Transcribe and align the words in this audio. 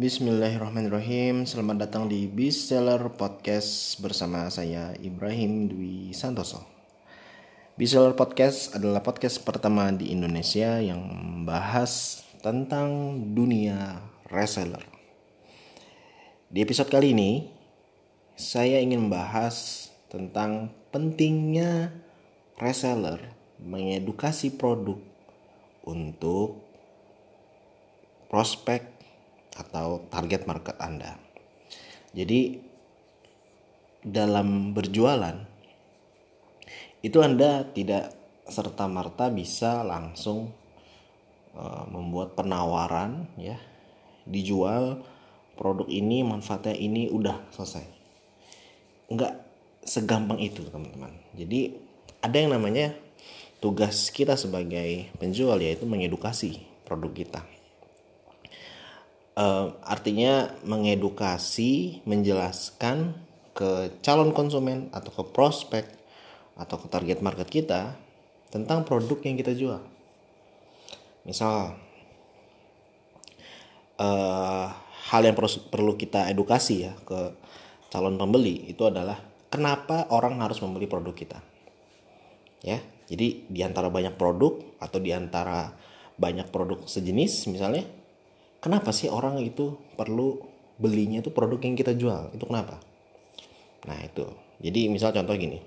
Bismillahirrahmanirrahim. 0.00 1.44
Selamat 1.44 1.84
datang 1.84 2.08
di 2.08 2.24
Bestseller 2.24 3.12
Podcast 3.20 4.00
bersama 4.00 4.48
saya 4.48 4.96
Ibrahim 4.96 5.68
Dwi 5.68 6.16
Santoso. 6.16 6.64
Bestseller 7.76 8.16
Podcast 8.16 8.72
adalah 8.72 9.04
podcast 9.04 9.44
pertama 9.44 9.92
di 9.92 10.08
Indonesia 10.08 10.80
yang 10.80 11.04
membahas 11.04 12.24
tentang 12.40 13.12
dunia 13.36 14.00
reseller. 14.32 14.80
Di 16.48 16.64
episode 16.64 16.88
kali 16.88 17.12
ini 17.12 17.52
saya 18.40 18.80
ingin 18.80 19.04
membahas 19.04 19.92
tentang 20.08 20.72
pentingnya 20.96 21.92
reseller 22.56 23.36
mengedukasi 23.60 24.56
produk 24.56 24.96
untuk 25.84 26.56
prospek 28.32 28.99
atau 29.56 30.06
target 30.10 30.46
market 30.46 30.76
Anda. 30.78 31.18
Jadi 32.10 32.58
dalam 34.00 34.72
berjualan 34.72 35.36
itu 37.00 37.18
Anda 37.20 37.64
tidak 37.70 38.12
serta-merta 38.50 39.30
bisa 39.30 39.86
langsung 39.86 40.52
uh, 41.54 41.84
membuat 41.88 42.34
penawaran 42.34 43.30
ya. 43.38 43.56
Dijual 44.28 45.00
produk 45.56 45.88
ini 45.88 46.22
manfaatnya 46.22 46.76
ini 46.76 47.08
udah 47.08 47.50
selesai. 47.54 47.86
Nggak 49.10 49.32
segampang 49.86 50.38
itu 50.38 50.66
teman-teman. 50.68 51.14
Jadi 51.34 51.74
ada 52.20 52.36
yang 52.36 52.52
namanya 52.52 52.92
tugas 53.64 54.12
kita 54.12 54.36
sebagai 54.36 55.08
penjual 55.16 55.56
yaitu 55.60 55.88
mengedukasi 55.88 56.64
produk 56.84 57.12
kita 57.12 57.40
uh, 59.36 59.76
artinya 59.84 60.54
mengedukasi, 60.64 62.02
menjelaskan 62.08 63.14
ke 63.54 63.92
calon 64.00 64.32
konsumen 64.32 64.88
atau 64.94 65.10
ke 65.12 65.22
prospek 65.30 65.84
atau 66.56 66.76
ke 66.80 66.86
target 66.88 67.20
market 67.20 67.48
kita 67.50 67.94
tentang 68.50 68.82
produk 68.82 69.18
yang 69.22 69.36
kita 69.38 69.52
jual. 69.54 69.82
Misal 71.28 71.76
uh, 74.00 74.66
hal 75.10 75.22
yang 75.26 75.36
perlu 75.36 75.94
kita 75.94 76.30
edukasi 76.32 76.88
ya 76.88 76.92
ke 77.04 77.36
calon 77.90 78.16
pembeli 78.16 78.70
itu 78.70 78.86
adalah 78.86 79.18
kenapa 79.50 80.08
orang 80.14 80.40
harus 80.40 80.62
membeli 80.62 80.86
produk 80.86 81.12
kita. 81.12 81.38
Ya, 82.60 82.80
jadi 83.08 83.48
di 83.48 83.60
antara 83.64 83.88
banyak 83.88 84.20
produk 84.20 84.60
atau 84.76 85.00
di 85.00 85.16
antara 85.16 85.72
banyak 86.20 86.52
produk 86.52 86.84
sejenis 86.84 87.48
misalnya 87.48 87.88
kenapa 88.60 88.92
sih 88.92 89.08
orang 89.08 89.40
itu 89.40 89.76
perlu 89.96 90.40
belinya 90.80 91.20
itu 91.20 91.32
produk 91.32 91.60
yang 91.60 91.76
kita 91.76 91.92
jual? 91.96 92.32
Itu 92.32 92.48
kenapa? 92.48 92.80
Nah 93.88 93.98
itu. 94.04 94.28
Jadi 94.60 94.92
misal 94.92 95.12
contoh 95.16 95.36
gini. 95.36 95.60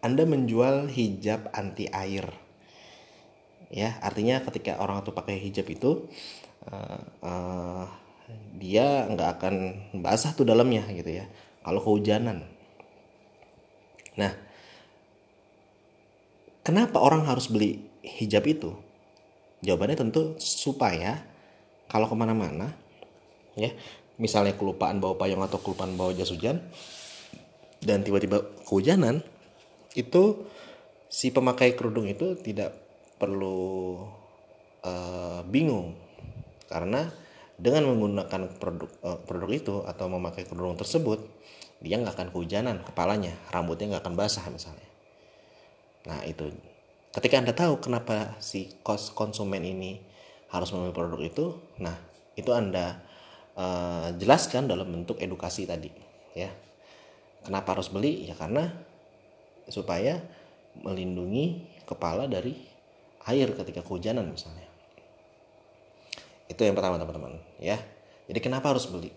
Anda 0.00 0.24
menjual 0.24 0.88
hijab 0.88 1.50
anti 1.52 1.90
air. 1.90 2.30
Ya 3.70 3.98
artinya 4.02 4.42
ketika 4.42 4.82
orang 4.82 5.06
itu 5.06 5.14
pakai 5.14 5.36
hijab 5.38 5.66
itu 5.70 6.10
uh, 6.66 7.02
uh, 7.22 7.86
dia 8.58 9.06
nggak 9.06 9.30
akan 9.38 9.54
basah 10.02 10.34
tuh 10.34 10.46
dalamnya 10.46 10.86
gitu 10.90 11.10
ya. 11.22 11.26
Kalau 11.62 11.78
kehujanan. 11.84 12.46
Nah 14.18 14.32
kenapa 16.66 16.98
orang 16.98 17.26
harus 17.28 17.46
beli 17.46 17.86
hijab 18.02 18.46
itu? 18.48 18.74
Jawabannya 19.60 20.00
tentu 20.00 20.40
supaya 20.40 21.20
kalau 21.90 22.06
ke 22.06 22.14
mana-mana 22.14 22.70
ya 23.58 23.74
misalnya 24.16 24.54
kelupaan 24.54 25.02
bawa 25.02 25.18
payung 25.18 25.42
atau 25.42 25.58
kelupaan 25.58 25.98
bawa 25.98 26.14
jas 26.14 26.30
hujan 26.30 26.62
dan 27.82 28.04
tiba-tiba 28.04 28.44
kehujanan 28.68 29.24
itu 29.98 30.46
si 31.10 31.34
pemakai 31.34 31.74
kerudung 31.74 32.06
itu 32.06 32.38
tidak 32.38 32.76
perlu 33.18 33.98
uh, 34.86 35.42
bingung. 35.48 35.98
Karena 36.70 37.10
dengan 37.58 37.90
menggunakan 37.90 38.56
produk 38.56 38.90
uh, 39.02 39.18
produk 39.26 39.50
itu 39.50 39.74
atau 39.84 40.06
memakai 40.06 40.46
kerudung 40.46 40.78
tersebut 40.78 41.20
dia 41.80 41.96
nggak 41.96 42.16
akan 42.16 42.28
kehujanan 42.32 42.76
kepalanya 42.84 43.32
rambutnya 43.48 43.96
nggak 43.96 44.04
akan 44.06 44.16
basah 44.16 44.44
misalnya. 44.52 44.88
Nah 46.06 46.22
itu. 46.28 46.52
Ketika 47.10 47.42
anda 47.42 47.50
tahu 47.50 47.82
kenapa 47.82 48.38
si 48.38 48.70
kos 48.86 49.10
konsumen 49.10 49.66
ini 49.66 49.98
harus 50.50 50.74
membeli 50.74 50.94
produk 50.94 51.20
itu 51.22 51.44
nah 51.78 51.94
itu 52.34 52.50
anda 52.50 52.98
uh, 53.54 54.14
jelaskan 54.16 54.70
dalam 54.70 54.88
bentuk 54.88 55.18
edukasi 55.18 55.66
tadi 55.66 55.90
ya. 56.34 56.50
Kenapa 57.40 57.72
harus 57.72 57.88
beli? 57.88 58.28
Ya 58.28 58.36
karena 58.36 58.68
supaya 59.70 60.20
melindungi 60.80 61.64
kepala 61.88 62.28
dari 62.28 62.54
air 63.26 63.48
ketika 63.56 63.80
kehujanan 63.80 64.28
misalnya. 64.28 64.68
Itu 66.50 66.66
yang 66.66 66.76
pertama 66.76 67.00
teman-teman 67.00 67.40
ya. 67.62 67.78
Jadi 68.28 68.40
kenapa 68.42 68.76
harus 68.76 68.86
beli? 68.86 69.10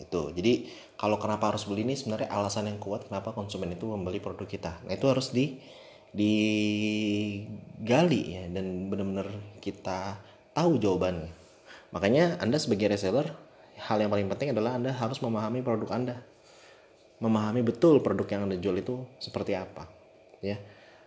Itu. 0.00 0.32
Jadi 0.32 0.66
kalau 0.96 1.20
kenapa 1.20 1.52
harus 1.52 1.64
beli 1.68 1.84
ini 1.84 1.96
sebenarnya 1.96 2.32
alasan 2.32 2.68
yang 2.68 2.80
kuat 2.80 3.08
kenapa 3.08 3.32
konsumen 3.36 3.72
itu 3.72 3.86
membeli 3.88 4.20
produk 4.20 4.48
kita. 4.48 4.80
Nah 4.84 4.92
itu 4.96 5.06
harus 5.06 5.30
di 5.30 5.60
digali 6.10 8.22
ya 8.34 8.42
dan 8.50 8.90
benar-benar 8.90 9.30
kita 9.62 10.18
tahu 10.60 10.76
jawabannya. 10.76 11.32
Makanya 11.96 12.36
Anda 12.36 12.60
sebagai 12.60 12.92
reseller, 12.92 13.32
hal 13.80 13.96
yang 13.96 14.12
paling 14.12 14.28
penting 14.28 14.52
adalah 14.52 14.76
Anda 14.76 14.92
harus 14.92 15.24
memahami 15.24 15.64
produk 15.64 15.88
Anda. 15.96 16.20
Memahami 17.24 17.64
betul 17.64 18.04
produk 18.04 18.28
yang 18.28 18.42
Anda 18.44 18.60
jual 18.60 18.76
itu 18.76 19.00
seperti 19.16 19.56
apa. 19.56 19.88
Ya. 20.44 20.60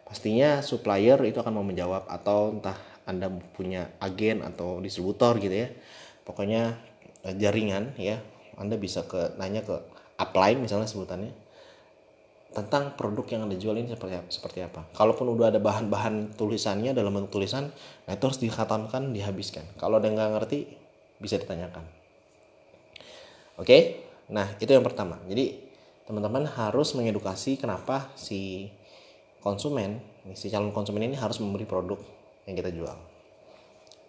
Pastinya 0.09 0.65
supplier 0.65 1.21
itu 1.29 1.37
akan 1.37 1.53
mau 1.53 1.65
menjawab 1.65 2.09
atau 2.09 2.57
entah 2.57 2.77
Anda 3.05 3.29
punya 3.53 3.93
agen 4.01 4.41
atau 4.41 4.81
distributor 4.81 5.37
gitu 5.37 5.53
ya. 5.53 5.69
Pokoknya 6.25 6.73
eh, 7.21 7.37
jaringan 7.37 7.93
ya. 8.01 8.17
Anda 8.57 8.77
bisa 8.77 9.05
ke 9.05 9.37
nanya 9.37 9.61
ke 9.61 9.73
upline 10.17 10.61
misalnya 10.61 10.85
sebutannya 10.85 11.42
tentang 12.53 12.93
produk 12.93 13.25
yang 13.33 13.41
anda 13.49 13.57
jual 13.57 13.73
ini 13.73 13.89
seperti 13.89 14.15
seperti 14.29 14.61
apa. 14.61 14.85
Kalaupun 14.93 15.33
udah 15.33 15.49
ada 15.49 15.57
bahan-bahan 15.57 16.37
tulisannya 16.37 16.93
dalam 16.93 17.09
bentuk 17.11 17.41
tulisan, 17.41 17.73
nah 18.05 18.13
itu 18.13 18.23
harus 18.29 18.39
dikhatamkan, 18.39 19.09
dihabiskan. 19.09 19.65
Kalau 19.81 19.97
ada 19.97 20.05
yang 20.05 20.15
nggak 20.15 20.31
ngerti, 20.37 20.59
bisa 21.17 21.41
ditanyakan. 21.41 21.81
Oke, 23.57 24.05
nah 24.29 24.53
itu 24.61 24.69
yang 24.69 24.85
pertama. 24.85 25.17
Jadi 25.25 25.57
teman-teman 26.05 26.45
harus 26.45 26.93
mengedukasi 26.93 27.57
kenapa 27.57 28.13
si 28.13 28.69
konsumen, 29.41 29.99
si 30.37 30.53
calon 30.53 30.71
konsumen 30.71 31.03
ini 31.09 31.17
harus 31.17 31.41
membeli 31.41 31.65
produk 31.65 31.97
yang 32.45 32.55
kita 32.55 32.69
jual. 32.69 32.97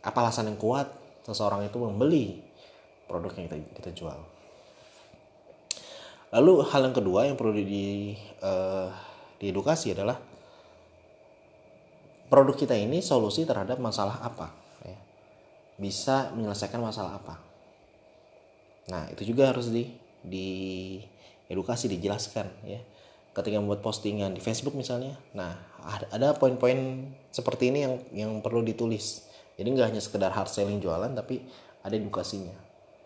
Apa 0.04 0.20
alasan 0.20 0.52
yang 0.52 0.60
kuat 0.60 0.92
seseorang 1.24 1.64
itu 1.64 1.80
membeli 1.80 2.44
produk 3.08 3.32
yang 3.40 3.48
kita, 3.48 3.56
kita 3.80 3.90
jual? 3.96 4.33
Lalu 6.34 6.66
hal 6.66 6.90
yang 6.90 6.96
kedua 6.98 7.30
yang 7.30 7.38
perlu 7.38 7.54
di 7.54 8.10
uh, 8.42 8.90
diedukasi 9.38 9.94
adalah 9.94 10.18
produk 12.26 12.58
kita 12.58 12.74
ini 12.74 12.98
solusi 12.98 13.46
terhadap 13.46 13.78
masalah 13.78 14.18
apa, 14.18 14.50
ya. 14.82 14.98
bisa 15.78 16.34
menyelesaikan 16.34 16.82
masalah 16.82 17.22
apa. 17.22 17.38
Nah 18.90 19.06
itu 19.14 19.30
juga 19.30 19.54
harus 19.54 19.70
di 19.70 19.94
di 20.26 20.48
edukasi 21.46 21.86
dijelaskan 21.86 22.50
ya. 22.66 22.82
Ketika 23.34 23.58
membuat 23.58 23.82
postingan 23.82 24.34
di 24.34 24.38
Facebook 24.38 24.78
misalnya, 24.78 25.18
nah 25.34 25.54
ada 26.10 26.34
poin-poin 26.38 27.10
seperti 27.34 27.70
ini 27.70 27.78
yang 27.82 27.94
yang 28.10 28.32
perlu 28.42 28.62
ditulis. 28.62 29.26
Jadi 29.54 29.70
nggak 29.70 29.94
hanya 29.94 30.02
sekedar 30.02 30.34
hard 30.34 30.50
selling 30.50 30.82
jualan, 30.82 31.14
tapi 31.14 31.42
ada 31.82 31.94
edukasinya. 31.94 32.54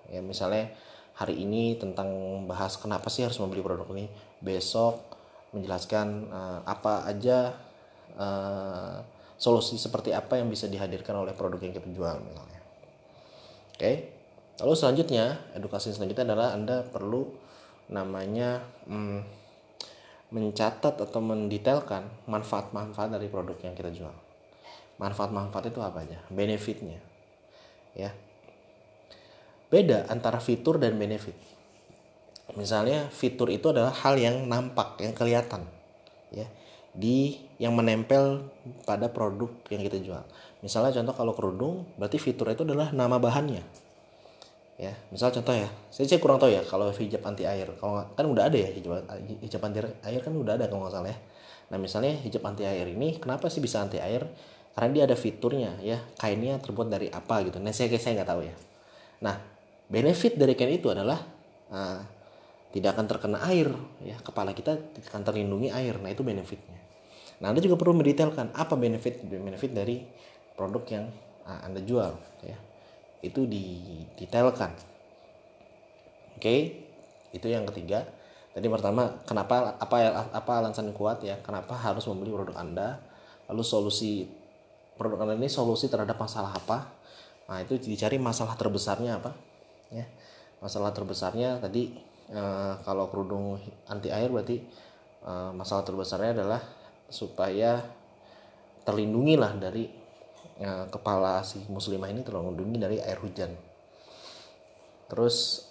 Ya 0.09 0.21
misalnya 0.25 0.73
hari 1.19 1.43
ini 1.43 1.75
tentang 1.75 2.09
bahas 2.47 2.79
kenapa 2.79 3.11
sih 3.11 3.27
harus 3.27 3.43
membeli 3.43 3.61
produk 3.61 3.91
ini. 3.91 4.07
Besok 4.39 5.03
menjelaskan 5.51 6.31
uh, 6.31 6.61
apa 6.63 7.09
aja 7.11 7.59
uh, 8.15 9.03
solusi 9.35 9.75
seperti 9.75 10.15
apa 10.15 10.39
yang 10.39 10.47
bisa 10.47 10.71
dihadirkan 10.71 11.19
oleh 11.19 11.35
produk 11.35 11.59
yang 11.59 11.75
kita 11.75 11.91
jual 11.91 12.17
misalnya. 12.23 12.61
Oke 13.75 13.79
okay? 13.79 13.97
lalu 14.59 14.75
selanjutnya 14.75 15.39
edukasi 15.55 15.95
selanjutnya 15.95 16.35
adalah 16.35 16.51
anda 16.51 16.83
perlu 16.83 17.31
namanya 17.89 18.59
hmm, 18.91 19.23
mencatat 20.35 20.99
atau 20.99 21.21
mendetailkan 21.23 22.05
manfaat-manfaat 22.27 23.15
dari 23.15 23.31
produk 23.31 23.57
yang 23.63 23.75
kita 23.79 23.91
jual. 23.95 24.15
Manfaat-manfaat 24.99 25.71
itu 25.71 25.79
apa 25.79 26.03
aja? 26.03 26.19
Benefitnya 26.29 26.99
ya 27.97 28.13
beda 29.69 30.09
antara 30.09 30.41
fitur 30.41 30.81
dan 30.81 30.97
benefit. 30.97 31.37
Misalnya 32.57 33.13
fitur 33.13 33.53
itu 33.53 33.69
adalah 33.69 33.93
hal 33.93 34.17
yang 34.17 34.49
nampak, 34.49 34.97
yang 35.05 35.13
kelihatan, 35.13 35.69
ya, 36.33 36.49
di 36.97 37.37
yang 37.61 37.77
menempel 37.77 38.49
pada 38.89 39.13
produk 39.13 39.53
yang 39.69 39.85
kita 39.85 40.01
jual. 40.01 40.25
Misalnya 40.65 40.97
contoh 40.97 41.15
kalau 41.15 41.33
kerudung, 41.37 41.75
berarti 42.01 42.17
fitur 42.17 42.49
itu 42.51 42.65
adalah 42.65 42.91
nama 42.91 43.21
bahannya. 43.21 43.63
ya 44.79 44.95
misal 45.11 45.35
contoh 45.35 45.51
ya 45.59 45.67
saya, 45.91 46.07
saya 46.07 46.23
kurang 46.23 46.39
tahu 46.39 46.55
ya 46.55 46.63
kalau 46.63 46.87
hijab 46.95 47.19
anti 47.27 47.43
air 47.43 47.67
kalau 47.83 47.99
kan 48.15 48.23
udah 48.23 48.47
ada 48.47 48.55
ya 48.55 48.71
hijab 48.71 49.03
hijab 49.43 49.59
anti 49.67 49.83
air 49.83 50.23
kan 50.23 50.31
udah 50.31 50.55
ada 50.55 50.71
kalau 50.71 50.87
nggak 50.87 50.95
salah 50.95 51.11
ya 51.11 51.19
nah 51.75 51.83
misalnya 51.83 52.15
hijab 52.23 52.47
anti 52.47 52.63
air 52.63 52.87
ini 52.87 53.19
kenapa 53.19 53.51
sih 53.51 53.59
bisa 53.59 53.83
anti 53.83 53.99
air 53.99 54.23
karena 54.79 54.91
dia 54.95 55.03
ada 55.11 55.19
fiturnya 55.19 55.83
ya 55.83 55.99
kainnya 56.23 56.63
terbuat 56.63 56.95
dari 56.95 57.11
apa 57.11 57.43
gitu 57.43 57.59
nah 57.59 57.75
saya 57.75 57.91
saya 57.99 58.23
nggak 58.23 58.31
tahu 58.31 58.47
ya 58.47 58.55
nah 59.19 59.58
benefit 59.89 60.37
dari 60.37 60.53
kain 60.53 60.77
itu 60.77 60.93
adalah 60.93 61.19
uh, 61.73 62.01
tidak 62.71 62.95
akan 62.97 63.07
terkena 63.09 63.39
air 63.49 63.69
ya. 64.05 64.17
Kepala 64.21 64.53
kita 64.53 64.77
akan 65.09 65.23
terlindungi 65.25 65.73
air. 65.73 65.97
Nah 65.97 66.13
itu 66.13 66.21
benefitnya. 66.21 66.77
Nah 67.41 67.51
anda 67.51 67.65
juga 67.65 67.81
perlu 67.81 67.97
mendetailkan 67.97 68.53
apa 68.53 68.77
benefit 68.77 69.25
benefit 69.25 69.73
dari 69.73 70.05
produk 70.55 70.85
yang 70.93 71.05
uh, 71.49 71.61
anda 71.65 71.81
jual 71.81 72.13
ya. 72.45 72.59
Itu 73.25 73.49
didetailkan 73.49 74.71
oke? 76.39 76.45
Okay? 76.45 76.61
itu 77.29 77.45
yang 77.49 77.69
ketiga. 77.69 78.09
Tadi 78.53 78.65
pertama 78.73 79.21
kenapa 79.29 79.77
apa 79.77 79.97
apa 80.33 80.53
alasan 80.61 80.93
kuat 80.93 81.25
ya. 81.25 81.41
Kenapa 81.41 81.77
harus 81.77 82.05
membeli 82.09 82.33
produk 82.33 82.57
anda? 82.61 83.01
Lalu 83.49 83.65
solusi 83.65 84.29
produk 85.01 85.25
anda 85.25 85.35
ini 85.37 85.49
solusi 85.49 85.89
terhadap 85.89 86.21
masalah 86.21 86.53
apa? 86.53 86.93
Nah 87.49 87.65
itu 87.65 87.81
dicari 87.81 88.21
masalah 88.21 88.57
terbesarnya 88.59 89.21
apa 89.21 89.48
ya. 89.93 90.07
Masalah 90.59 90.91
terbesarnya 90.91 91.63
tadi 91.63 91.95
e, 92.29 92.43
kalau 92.83 93.07
kerudung 93.13 93.59
anti 93.87 94.11
air 94.11 94.29
berarti 94.33 94.59
e, 95.23 95.33
masalah 95.55 95.87
terbesarnya 95.87 96.43
adalah 96.43 96.61
supaya 97.09 97.81
terlindungi 98.85 99.35
lah 99.37 99.53
dari 99.57 99.89
ya, 100.59 100.89
kepala 100.89 101.41
si 101.45 101.63
muslimah 101.69 102.09
ini 102.11 102.25
terlindungi 102.25 102.79
dari 102.81 102.97
air 103.01 103.19
hujan. 103.21 103.53
Terus 105.09 105.65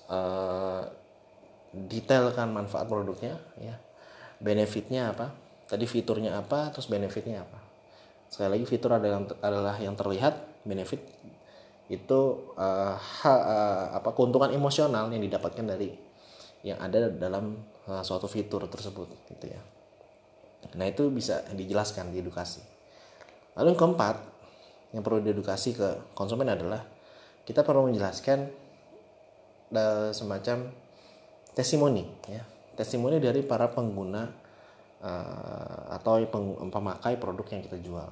detailkan 1.69 2.49
manfaat 2.49 2.89
produknya 2.89 3.37
ya. 3.61 3.77
Benefitnya 4.41 5.13
apa? 5.13 5.29
Tadi 5.69 5.85
fiturnya 5.85 6.41
apa? 6.41 6.73
Terus 6.73 6.89
benefitnya 6.89 7.45
apa? 7.45 7.59
Sekali 8.31 8.57
lagi 8.57 8.65
fitur 8.65 8.97
adalah 8.97 9.75
yang 9.77 9.93
terlihat 9.93 10.63
benefit 10.65 10.99
itu 11.87 12.51
uh, 12.59 12.95
ha, 12.99 13.31
uh, 13.31 13.85
apa 13.95 14.11
keuntungan 14.11 14.51
emosional 14.51 15.07
yang 15.07 15.23
didapatkan 15.23 15.63
dari 15.63 15.95
yang 16.67 16.75
ada 16.83 17.07
dalam 17.07 17.55
uh, 17.87 18.03
suatu 18.03 18.27
fitur 18.27 18.67
tersebut 18.67 19.07
gitu 19.31 19.47
ya. 19.47 19.61
Nah 20.75 20.83
itu 20.83 21.07
bisa 21.07 21.47
dijelaskan 21.55 22.11
di 22.11 22.19
edukasi. 22.19 22.59
Lalu 23.55 23.73
yang 23.73 23.79
keempat 23.79 24.15
yang 24.91 25.03
perlu 25.03 25.23
diedukasi 25.23 25.79
ke 25.79 26.11
konsumen 26.11 26.51
adalah 26.51 26.83
kita 27.47 27.63
perlu 27.63 27.87
menjelaskan 27.87 28.51
uh, 29.71 30.11
semacam 30.11 30.67
testimoni 31.55 32.03
ya. 32.27 32.43
Testimoni 32.75 33.17
dari 33.23 33.41
para 33.47 33.71
pengguna 33.71 34.27
uh, 35.01 35.81
atau 35.95 36.19
peng, 36.27 36.67
pemakai 36.67 37.15
produk 37.15 37.47
yang 37.55 37.63
kita 37.63 37.79
jual. 37.79 38.09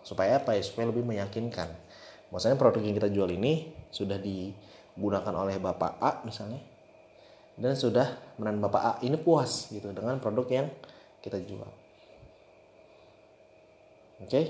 Supaya 0.00 0.40
apa 0.40 0.56
ya? 0.56 0.64
Supaya 0.64 0.88
lebih 0.88 1.04
meyakinkan 1.04 1.68
maksudnya 2.28 2.56
produk 2.60 2.82
yang 2.84 2.96
kita 2.96 3.08
jual 3.08 3.28
ini 3.32 3.72
sudah 3.88 4.20
digunakan 4.20 5.34
oleh 5.34 5.56
bapak 5.60 5.92
A 6.00 6.10
misalnya. 6.24 6.60
Dan 7.58 7.74
sudah 7.74 8.38
menan 8.38 8.62
bapak 8.62 8.82
A 8.82 8.92
ini 9.02 9.18
puas 9.18 9.66
gitu 9.74 9.90
dengan 9.90 10.22
produk 10.22 10.46
yang 10.46 10.66
kita 11.18 11.42
jual. 11.42 11.66
Oke? 14.18 14.30
Okay? 14.30 14.44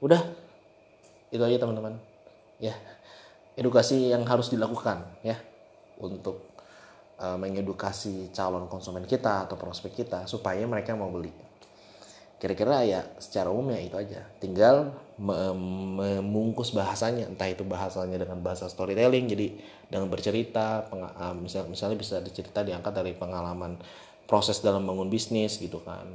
udah? 0.00 0.20
Itu 1.28 1.44
aja 1.44 1.60
teman-teman. 1.60 2.00
Ya. 2.56 2.76
Edukasi 3.56 4.12
yang 4.12 4.24
harus 4.24 4.48
dilakukan 4.48 5.04
ya. 5.20 5.36
Untuk 6.00 6.56
uh, 7.20 7.36
mengedukasi 7.36 8.32
calon 8.32 8.64
konsumen 8.72 9.04
kita 9.04 9.44
atau 9.44 9.60
prospek 9.60 10.04
kita 10.04 10.24
supaya 10.24 10.64
mereka 10.64 10.96
mau 10.96 11.12
beli 11.12 11.49
kira-kira 12.40 12.80
ya 12.88 13.04
secara 13.20 13.52
umum 13.52 13.76
ya 13.76 13.84
itu 13.84 13.96
aja. 14.00 14.24
Tinggal 14.40 14.96
memungkus 15.20 16.72
bahasanya. 16.72 17.28
Entah 17.28 17.52
itu 17.52 17.62
bahasanya 17.68 18.16
dengan 18.16 18.40
bahasa 18.40 18.66
storytelling 18.66 19.28
jadi 19.28 19.46
dengan 19.92 20.08
bercerita 20.08 20.88
misal, 21.36 21.68
misalnya 21.68 22.00
bisa 22.00 22.24
dicerita 22.24 22.64
diangkat 22.64 22.96
dari 22.96 23.12
pengalaman 23.12 23.76
proses 24.24 24.64
dalam 24.64 24.88
bangun 24.88 25.12
bisnis 25.12 25.60
gitu 25.60 25.84
kan. 25.84 26.08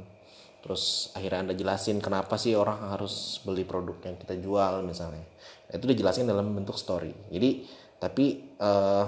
Terus 0.66 1.14
akhirnya 1.14 1.46
anda 1.46 1.54
jelasin 1.54 2.02
kenapa 2.02 2.34
sih 2.34 2.58
orang 2.58 2.90
harus 2.90 3.38
beli 3.46 3.62
produk 3.62 3.94
yang 4.02 4.18
kita 4.18 4.34
jual 4.42 4.82
misalnya. 4.82 5.22
Itu 5.70 5.86
dijelasin 5.86 6.26
dalam 6.26 6.50
bentuk 6.50 6.74
story. 6.74 7.14
Jadi 7.30 7.62
tapi 8.02 8.50
uh, 8.58 9.06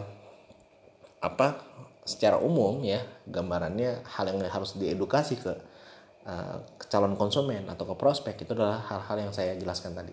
apa 1.18 1.66
secara 2.06 2.38
umum 2.38 2.78
ya 2.86 3.02
gambarannya 3.26 4.06
hal 4.06 4.24
yang 4.30 4.38
harus 4.46 4.78
diedukasi 4.78 5.34
ke, 5.42 5.52
uh, 6.28 6.56
ke 6.76 6.86
calon 6.92 7.16
konsumen 7.16 7.64
atau 7.66 7.88
ke 7.88 7.94
prospek 7.96 8.44
itu 8.44 8.52
adalah 8.52 8.84
hal-hal 8.84 9.28
yang 9.28 9.32
saya 9.32 9.56
jelaskan 9.56 9.96
tadi. 9.96 10.12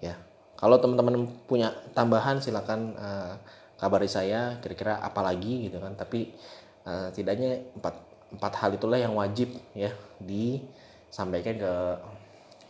Ya. 0.00 0.16
Kalau 0.58 0.80
teman-teman 0.82 1.30
punya 1.46 1.70
tambahan 1.94 2.42
silakan 2.42 2.96
uh, 2.98 3.38
kabari 3.78 4.10
saya 4.10 4.58
kira-kira 4.58 4.98
apa 4.98 5.20
lagi 5.22 5.70
gitu 5.70 5.78
kan. 5.78 5.94
Tapi 5.94 6.34
uh, 6.88 7.12
tidaknya 7.14 7.62
empat 7.78 7.94
empat 8.34 8.52
hal 8.58 8.70
itulah 8.74 8.98
yang 8.98 9.14
wajib 9.14 9.54
ya 9.76 9.94
disampaikan 10.18 11.54
ke 11.60 11.72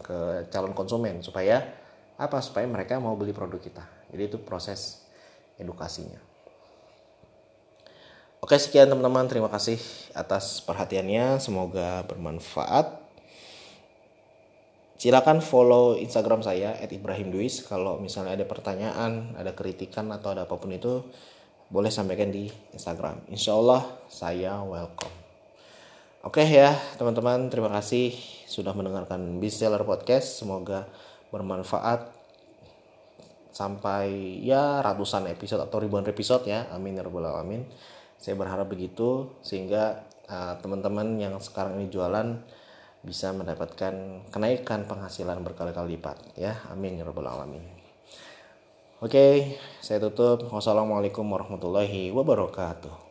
ke 0.04 0.18
calon 0.52 0.76
konsumen. 0.76 1.24
Supaya 1.24 1.64
apa? 2.20 2.44
Supaya 2.44 2.68
mereka 2.68 3.00
mau 3.00 3.16
beli 3.16 3.32
produk 3.32 3.62
kita. 3.62 3.84
Jadi 4.12 4.22
itu 4.28 4.36
proses 4.42 5.06
edukasinya 5.56 6.27
oke 8.48 8.56
sekian 8.56 8.88
teman-teman. 8.88 9.28
Terima 9.28 9.52
kasih 9.52 9.76
atas 10.16 10.64
perhatiannya. 10.64 11.36
Semoga 11.36 12.00
bermanfaat. 12.08 12.96
Silakan 14.96 15.44
follow 15.44 16.00
Instagram 16.00 16.40
saya 16.40 16.72
@ibrahimduis 16.80 17.60
kalau 17.68 18.00
misalnya 18.00 18.40
ada 18.40 18.48
pertanyaan 18.48 19.36
ada 19.36 19.52
kritikan 19.52 20.08
atau 20.16 20.32
ada 20.32 20.48
apa 20.48 20.56
pun 20.56 20.72
itu 20.72 21.04
boleh 21.68 21.92
sampaikan 21.92 22.32
di 22.32 22.48
Instagram. 22.72 23.20
Insya 23.28 23.52
Allah 23.52 23.84
saya 24.08 24.64
welcome. 24.64 25.12
Oke 26.24 26.40
ya 26.40 26.72
teman-teman 26.96 27.52
terima 27.52 27.68
kasih 27.68 28.16
sudah 28.48 28.72
mendengarkan 28.72 29.44
Bestseller 29.44 29.84
Podcast. 29.84 30.40
Semoga 30.40 30.88
bermanfaat. 31.28 32.16
Sampai 33.52 34.40
ya 34.40 34.80
ratusan 34.80 35.28
episode 35.28 35.60
atau 35.60 35.84
ribuan 35.84 36.08
episode 36.08 36.48
ya. 36.48 36.64
Amin 36.72 36.96
ya 36.96 37.04
rabbal 37.04 37.28
alamin 37.28 37.68
saya 38.18 38.34
berharap 38.34 38.66
begitu 38.68 39.30
sehingga 39.40 40.04
uh, 40.28 40.58
teman-teman 40.60 41.16
yang 41.16 41.38
sekarang 41.38 41.78
ini 41.80 41.88
jualan 41.88 42.38
bisa 43.06 43.30
mendapatkan 43.30 44.26
kenaikan 44.28 44.84
penghasilan 44.84 45.40
berkali-kali 45.40 45.96
lipat 45.96 46.18
ya. 46.34 46.58
Amin 46.68 46.98
ya 46.98 47.06
rabbal 47.06 47.30
alamin. 47.30 47.62
Oke 48.98 49.56
saya 49.80 50.02
tutup. 50.02 50.50
Wassalamualaikum 50.50 51.24
warahmatullahi 51.24 52.10
wabarakatuh 52.10 53.07